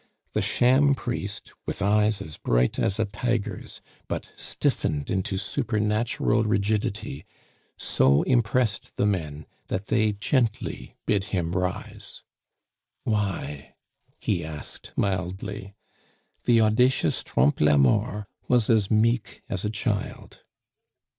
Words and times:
The 0.33 0.41
sham 0.41 0.95
priest, 0.95 1.53
with 1.67 1.79
eyes 1.83 2.23
as 2.23 2.37
bright 2.37 2.79
as 2.79 2.97
a 2.99 3.05
tiger's, 3.05 3.81
but 4.07 4.31
stiffened 4.35 5.11
into 5.11 5.37
supernatural 5.37 6.43
rigidity, 6.43 7.23
so 7.77 8.23
impressed 8.23 8.95
the 8.95 9.05
men 9.05 9.45
that 9.67 9.89
they 9.89 10.13
gently 10.13 10.95
bid 11.05 11.25
him 11.25 11.51
rise. 11.51 12.23
"Why?" 13.03 13.75
he 14.17 14.43
asked 14.43 14.91
mildly. 14.95 15.75
The 16.45 16.61
audacious 16.61 17.21
Trompe 17.21 17.63
la 17.63 17.77
Mort 17.77 18.25
was 18.47 18.71
as 18.71 18.89
meek 18.89 19.43
as 19.49 19.63
a 19.63 19.69
child. 19.69 20.41